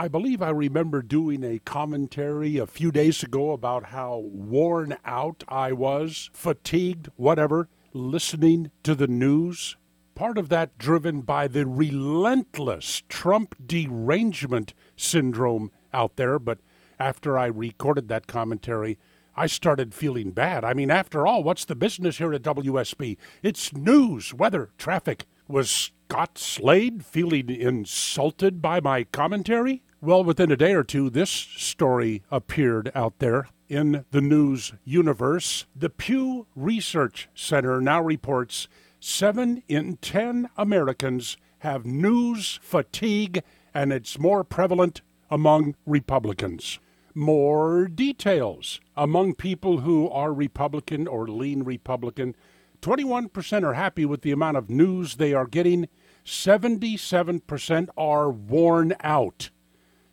I 0.00 0.08
believe 0.08 0.40
I 0.40 0.48
remember 0.48 1.02
doing 1.02 1.44
a 1.44 1.58
commentary 1.58 2.56
a 2.56 2.66
few 2.66 2.90
days 2.90 3.22
ago 3.22 3.50
about 3.50 3.84
how 3.84 4.16
worn 4.32 4.96
out 5.04 5.44
I 5.46 5.72
was, 5.72 6.30
fatigued, 6.32 7.10
whatever, 7.16 7.68
listening 7.92 8.70
to 8.82 8.94
the 8.94 9.06
news. 9.06 9.76
Part 10.14 10.38
of 10.38 10.48
that 10.48 10.78
driven 10.78 11.20
by 11.20 11.48
the 11.48 11.66
relentless 11.66 13.02
Trump 13.10 13.54
derangement 13.66 14.72
syndrome 14.96 15.70
out 15.92 16.16
there. 16.16 16.38
But 16.38 16.60
after 16.98 17.36
I 17.36 17.44
recorded 17.48 18.08
that 18.08 18.26
commentary, 18.26 18.98
I 19.36 19.48
started 19.48 19.92
feeling 19.92 20.30
bad. 20.30 20.64
I 20.64 20.72
mean, 20.72 20.90
after 20.90 21.26
all, 21.26 21.44
what's 21.44 21.66
the 21.66 21.76
business 21.76 22.16
here 22.16 22.32
at 22.32 22.40
WSB? 22.40 23.18
It's 23.42 23.74
news, 23.74 24.32
weather, 24.32 24.70
traffic. 24.78 25.26
Was 25.46 25.90
Scott 26.08 26.38
Slade 26.38 27.04
feeling 27.04 27.50
insulted 27.50 28.62
by 28.62 28.80
my 28.80 29.04
commentary? 29.04 29.82
Well, 30.02 30.24
within 30.24 30.50
a 30.50 30.56
day 30.56 30.72
or 30.72 30.82
two, 30.82 31.10
this 31.10 31.28
story 31.28 32.22
appeared 32.30 32.90
out 32.94 33.18
there 33.18 33.48
in 33.68 34.06
the 34.12 34.22
news 34.22 34.72
universe. 34.82 35.66
The 35.76 35.90
Pew 35.90 36.46
Research 36.56 37.28
Center 37.34 37.82
now 37.82 38.00
reports 38.00 38.66
seven 38.98 39.62
in 39.68 39.98
ten 39.98 40.48
Americans 40.56 41.36
have 41.58 41.84
news 41.84 42.58
fatigue, 42.62 43.42
and 43.74 43.92
it's 43.92 44.18
more 44.18 44.42
prevalent 44.42 45.02
among 45.30 45.76
Republicans. 45.84 46.78
More 47.14 47.86
details 47.86 48.80
among 48.96 49.34
people 49.34 49.80
who 49.80 50.08
are 50.08 50.32
Republican 50.32 51.06
or 51.06 51.28
lean 51.28 51.62
Republican. 51.62 52.34
21% 52.80 53.64
are 53.64 53.74
happy 53.74 54.06
with 54.06 54.22
the 54.22 54.32
amount 54.32 54.56
of 54.56 54.70
news 54.70 55.16
they 55.16 55.34
are 55.34 55.46
getting. 55.46 55.88
77% 56.24 57.88
are 57.98 58.30
worn 58.30 58.94
out. 59.00 59.50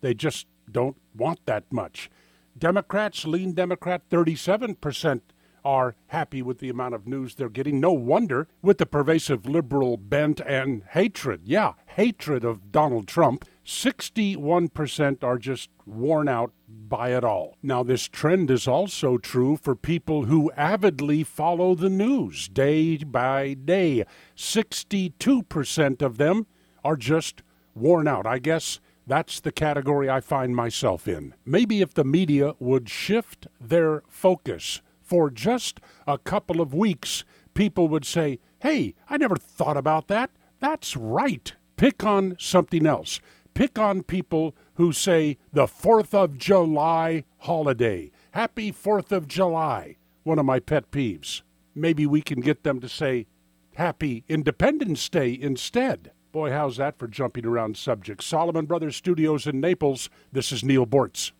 They 0.00 0.14
just 0.14 0.46
don't 0.70 0.96
want 1.14 1.44
that 1.46 1.64
much. 1.72 2.10
Democrats, 2.56 3.24
lean 3.24 3.52
Democrat, 3.52 4.02
37% 4.10 5.20
are 5.64 5.96
happy 6.08 6.40
with 6.40 6.58
the 6.58 6.68
amount 6.68 6.94
of 6.94 7.06
news 7.06 7.34
they're 7.34 7.48
getting. 7.48 7.80
No 7.80 7.92
wonder 7.92 8.48
with 8.62 8.78
the 8.78 8.86
pervasive 8.86 9.46
liberal 9.46 9.96
bent 9.96 10.40
and 10.40 10.82
hatred. 10.90 11.42
Yeah, 11.44 11.74
hatred 11.86 12.44
of 12.44 12.72
Donald 12.72 13.06
Trump. 13.06 13.44
61% 13.64 15.22
are 15.22 15.36
just 15.36 15.68
worn 15.84 16.28
out 16.28 16.52
by 16.68 17.10
it 17.10 17.22
all. 17.22 17.56
Now, 17.62 17.82
this 17.82 18.08
trend 18.08 18.50
is 18.50 18.66
also 18.66 19.18
true 19.18 19.56
for 19.56 19.74
people 19.74 20.24
who 20.24 20.50
avidly 20.56 21.22
follow 21.22 21.74
the 21.74 21.90
news 21.90 22.48
day 22.48 22.96
by 22.96 23.52
day. 23.52 24.04
62% 24.34 26.02
of 26.02 26.16
them 26.16 26.46
are 26.82 26.96
just 26.96 27.42
worn 27.74 28.08
out. 28.08 28.26
I 28.26 28.38
guess 28.38 28.80
that's 29.08 29.40
the 29.40 29.52
category 29.52 30.08
I 30.08 30.20
find 30.20 30.54
myself 30.54 31.08
in. 31.08 31.34
Maybe 31.44 31.80
if 31.80 31.94
the 31.94 32.04
media 32.04 32.54
would 32.58 32.88
shift 32.88 33.46
their 33.60 34.02
focus 34.08 34.80
for 35.02 35.30
just 35.30 35.80
a 36.06 36.18
couple 36.18 36.60
of 36.60 36.74
weeks, 36.74 37.24
people 37.54 37.88
would 37.88 38.04
say, 38.04 38.38
Hey, 38.60 38.94
I 39.08 39.16
never 39.16 39.36
thought 39.36 39.76
about 39.76 40.08
that. 40.08 40.30
That's 40.60 40.96
right. 40.96 41.54
Pick 41.76 42.04
on 42.04 42.36
something 42.38 42.86
else 42.86 43.20
pick 43.58 43.76
on 43.76 44.04
people 44.04 44.54
who 44.74 44.92
say 44.92 45.36
the 45.52 45.66
4th 45.66 46.14
of 46.14 46.38
July 46.38 47.24
holiday. 47.38 48.08
Happy 48.30 48.70
4th 48.70 49.10
of 49.10 49.26
July. 49.26 49.96
One 50.22 50.38
of 50.38 50.44
my 50.44 50.60
pet 50.60 50.92
peeves. 50.92 51.42
Maybe 51.74 52.06
we 52.06 52.22
can 52.22 52.40
get 52.40 52.62
them 52.62 52.78
to 52.78 52.88
say 52.88 53.26
Happy 53.74 54.22
Independence 54.28 55.08
Day 55.08 55.36
instead. 55.36 56.12
Boy, 56.30 56.50
how's 56.50 56.76
that 56.76 56.98
for 56.98 57.08
jumping 57.08 57.46
around 57.46 57.78
subjects? 57.78 58.26
Solomon 58.26 58.66
Brothers 58.66 58.96
Studios 58.96 59.46
in 59.46 59.60
Naples. 59.60 60.10
This 60.30 60.52
is 60.52 60.62
Neal 60.62 60.86
Boortz. 60.86 61.32